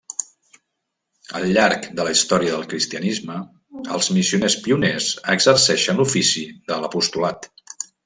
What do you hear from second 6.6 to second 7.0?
de